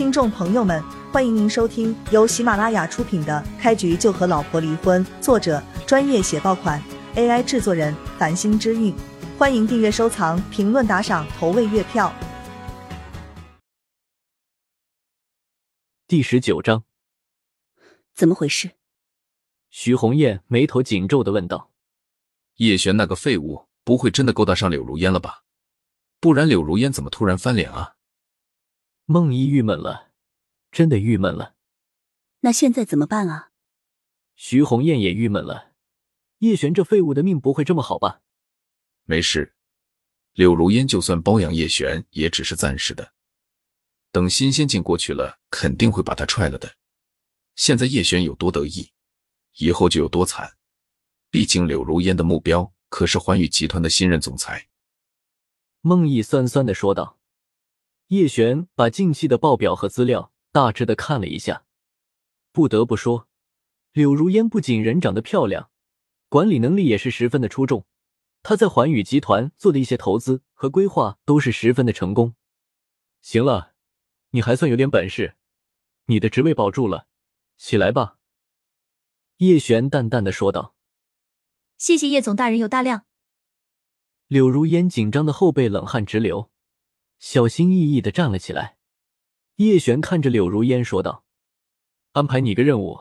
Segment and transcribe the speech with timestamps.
[0.00, 6.82] 听众朋友们，欢迎您收听由喜马拉雅出品的《开局就和老婆离婚》，作者专业写爆款
[7.16, 8.96] ，AI 制作人繁星之韵。
[9.36, 12.10] 欢迎订阅、收藏、评论、打赏、投喂月票。
[16.08, 16.84] 第十九章，
[18.14, 18.70] 怎么回事？
[19.68, 21.72] 徐红艳眉头紧皱的问道
[22.56, 25.42] ：“叶璇那个废物，不会真的勾搭上柳如烟了吧？
[26.18, 27.96] 不然柳如烟怎么突然翻脸啊？”
[29.12, 30.12] 孟一郁闷了，
[30.70, 31.56] 真的郁闷了。
[32.42, 33.50] 那现在怎么办啊？
[34.36, 35.72] 徐红艳也郁闷了。
[36.38, 38.22] 叶璇这废物的命不会这么好吧？
[39.02, 39.56] 没事，
[40.34, 43.12] 柳如烟就算包养叶璇，也只是暂时的。
[44.12, 46.76] 等新鲜劲过去了，肯定会把他踹了的。
[47.56, 48.92] 现在叶璇有多得意，
[49.56, 50.56] 以后就有多惨。
[51.30, 54.68] 毕竟柳如烟的目标可是环宇集团的新任总裁。
[55.80, 57.16] 孟毅酸酸的说道。
[58.10, 61.64] 叶璇把近期的报表和资料大致的看了一下，
[62.50, 63.28] 不得不说，
[63.92, 65.70] 柳如烟不仅人长得漂亮，
[66.28, 67.86] 管理能力也是十分的出众。
[68.42, 72.34] 她在环宇集团做的一些投资和规划都是十分的成功。
[73.22, 73.74] 行了，
[74.30, 75.36] 你还算有点本事，
[76.06, 77.06] 你的职位保住了，
[77.56, 78.16] 起来吧。”
[79.38, 80.74] 叶璇淡淡的说道。
[81.78, 83.04] “谢谢叶总大人有大量。”
[84.26, 86.49] 柳如烟紧张的后背冷汗直流。
[87.20, 88.78] 小心翼翼的站了起来，
[89.56, 91.24] 叶璇看着柳如烟说道
[92.12, 92.98] ：“安排你个任务，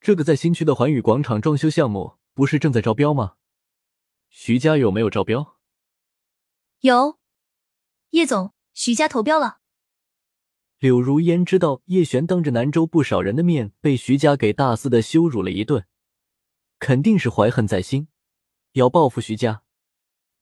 [0.00, 3.36] 这个在新区的环宇广场装修项目不是正在招标吗？
[4.30, 5.58] 徐家有没有招标
[6.80, 7.18] ？”“有，
[8.10, 9.58] 叶总，徐家投标了。”
[10.80, 15.86] 柳如烟知道叶璇当着南州不少人的面被徐家给大肆的羞辱了一顿，
[16.78, 18.08] 肯定是怀恨在心，
[18.72, 19.62] 要报复徐家。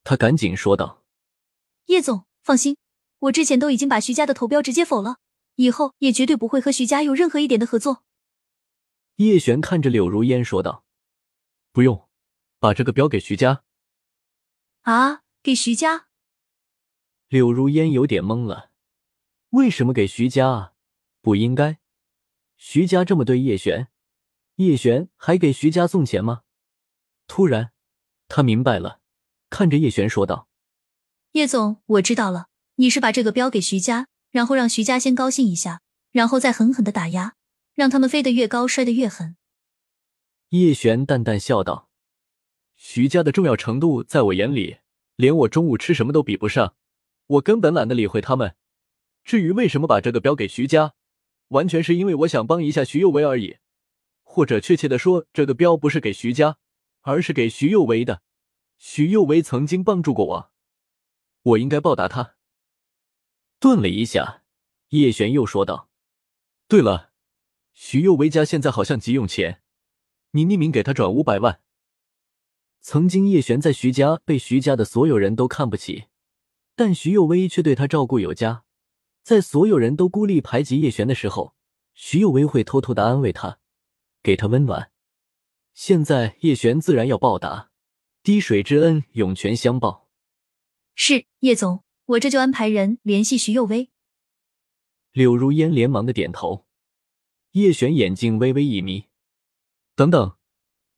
[0.05, 1.03] 他赶紧说道
[1.87, 2.79] ：“叶总，放心。”
[3.21, 5.19] 我之前都已经把徐家的投标直接否了，
[5.57, 8.03] 以后也绝对不会和徐家有任何一点的合作。
[9.17, 10.85] 叶璇看着柳如烟说道
[11.73, 12.09] ：“不用，
[12.59, 13.63] 把这个标给徐家。”
[14.83, 16.07] 啊，给徐家？
[17.29, 18.71] 柳如烟有点懵了，
[19.51, 20.73] 为什么给徐家啊？
[21.21, 21.79] 不应该，
[22.57, 23.89] 徐家这么对叶璇，
[24.57, 26.43] 叶璇还给徐家送钱吗？
[27.27, 27.73] 突然，
[28.27, 29.01] 他明白了，
[29.51, 30.49] 看着叶璇说道
[31.33, 32.49] ：“叶总，我知道了。”
[32.81, 35.83] 你是把这个标给徐家，然后让徐家先高兴一下，
[36.13, 37.35] 然后再狠狠的打压，
[37.75, 39.37] 让他们飞得越高，摔得越狠。
[40.49, 41.91] 叶璇淡淡笑道
[42.77, 44.79] ：“徐家的重要程度，在我眼里，
[45.17, 46.75] 连我中午吃什么都比不上。
[47.27, 48.57] 我根本懒得理会他们。
[49.25, 50.95] 至于为什么把这个标给徐家，
[51.49, 53.59] 完全是因为我想帮一下徐有为而已。
[54.23, 56.57] 或者确切的说，这个标不是给徐家，
[57.03, 58.23] 而是给徐有为的。
[58.79, 60.51] 徐有为曾经帮助过我，
[61.43, 62.37] 我应该报答他。”
[63.61, 64.43] 顿了一下，
[64.89, 65.91] 叶璇又说道
[66.67, 67.13] ：“对了，
[67.75, 69.63] 徐佑维家现在好像急用钱，
[70.31, 71.61] 你匿名给他转五百万。”
[72.81, 76.07] 曾经叶璇在徐家被徐家的所有人都看不起，
[76.75, 78.65] 但徐佑威却对他照顾有加。
[79.23, 81.55] 在所有人都孤立排挤叶璇的时候，
[81.93, 83.59] 徐佑威会偷偷的安慰他，
[84.23, 84.91] 给他温暖。
[85.75, 87.71] 现在叶璇自然要报答，
[88.23, 90.09] 滴水之恩，涌泉相报。
[90.95, 91.85] 是叶总。
[92.11, 93.91] 我这就安排人联系徐幼薇。
[95.13, 96.67] 柳如烟连忙的点头。
[97.53, 99.07] 叶璇眼睛微微一眯，
[99.97, 100.37] 等等，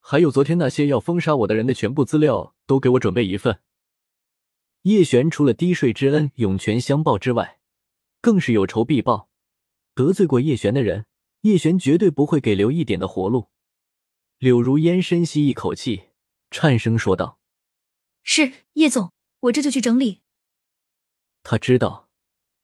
[0.00, 3.60] 还有昨天那些要封杀我的人的全部资料，都给我准备一份。
[4.82, 7.58] 叶璇除了滴水之恩涌泉相报之外，
[8.20, 9.28] 更是有仇必报。
[9.94, 11.06] 得罪过叶璇的人，
[11.42, 13.48] 叶璇绝对不会给留一点的活路。
[14.38, 16.04] 柳如烟深吸一口气，
[16.50, 17.38] 颤声说道
[18.22, 20.20] ：“是叶总，我这就去整理。”
[21.42, 22.08] 他知道，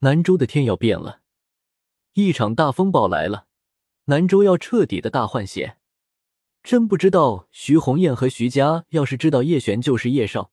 [0.01, 1.21] 南州的天要变了，
[2.15, 3.47] 一场大风暴来了，
[4.05, 5.79] 南州要彻底的大换血。
[6.63, 10.53] 真不知道徐红艳和徐家要是知道叶璇就是叶少，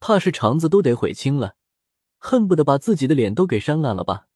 [0.00, 1.56] 怕是肠子都得悔青了，
[2.18, 4.26] 恨不得把自己的脸都给扇烂了吧。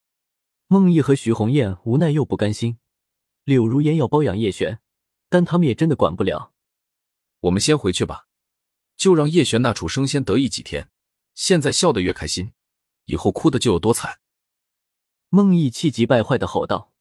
[0.68, 2.78] 孟毅和徐红艳无奈又不甘心，
[3.44, 4.80] 柳如烟要包养叶璇，
[5.28, 6.52] 但他们也真的管不了。
[7.40, 8.26] 我们先回去吧，
[8.96, 10.90] 就让叶璇那畜生先得意几天，
[11.34, 12.52] 现在笑得越开心。
[13.06, 14.20] 以后哭的就有多惨。
[15.28, 16.92] 孟毅气急败坏的吼道：“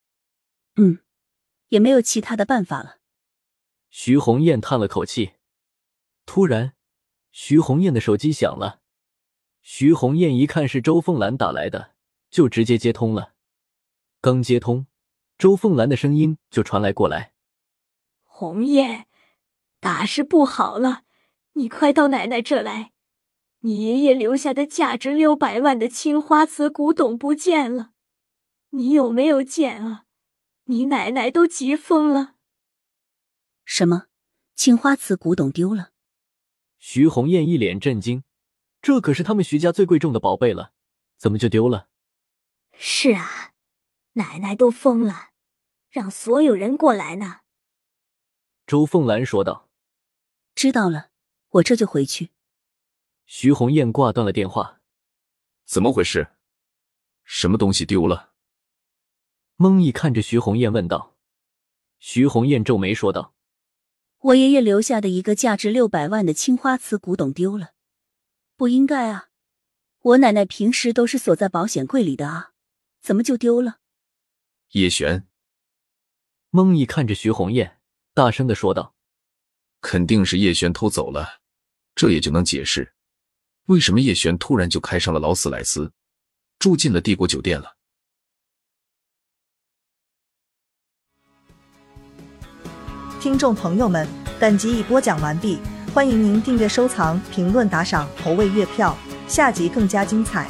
[0.78, 1.00] 嗯，
[1.68, 2.98] 也没有其他的办法了。”
[3.92, 5.34] 徐红艳叹了口气。
[6.26, 6.74] 突然，
[7.32, 8.82] 徐红艳的手机响了。
[9.62, 11.94] 徐红艳一看是周凤兰打来的，
[12.30, 13.34] 就直接接通了。
[14.22, 14.88] 刚接通，
[15.38, 17.34] 周凤兰的声音就传来过来
[18.24, 19.08] ：“红艳，
[19.80, 21.04] 大事不好了，
[21.54, 22.94] 你快到奶奶这来。”
[23.66, 27.94] 你爷爷留下的价值六百万的青花瓷古董不见了，
[28.70, 30.06] 你有没有见啊？
[30.66, 32.36] 你奶奶都急疯了。
[33.64, 34.06] 什么？
[34.54, 35.90] 青花瓷古董丢了？
[36.78, 38.24] 徐红艳一脸震惊，
[38.84, 40.72] 这可是他们徐家最贵重的宝贝了，
[41.18, 41.88] 怎么就丢了？
[42.78, 43.54] 是啊，
[44.14, 45.30] 奶奶都疯了，
[45.90, 47.40] 让所有人过来呢。
[48.68, 49.68] 周凤兰说道。
[50.54, 51.10] 知道了，
[51.50, 52.30] 我这就回去。
[53.26, 54.82] 徐红艳挂断了电话。
[55.66, 56.36] 怎么回事？
[57.24, 58.34] 什么东西丢了？
[59.56, 61.18] 孟毅看着徐红艳问道。
[61.98, 63.34] 徐红艳皱眉说道
[64.20, 67.74] ：“我爷爷留下的一个价值六百万的青花瓷古董丢了，
[68.56, 69.30] 不应该啊！
[70.02, 72.52] 我奶奶平时都是锁在保险柜里的啊，
[73.02, 73.80] 怎么就丢了？”
[74.74, 75.28] 叶璇。
[76.52, 77.82] 孟毅看着徐红艳，
[78.14, 78.96] 大声的说道
[79.82, 81.42] ：“肯定是叶璇偷走了，
[81.96, 82.94] 这也就能解释。”
[83.66, 85.92] 为什么叶璇突然就开上了劳斯莱斯，
[86.60, 87.76] 住进了帝国酒店了？
[93.20, 94.08] 听众朋友们，
[94.40, 95.58] 本集已播讲完毕，
[95.92, 98.96] 欢迎您订阅、收藏、评论、打赏、投喂月票，
[99.28, 100.48] 下集更加精彩。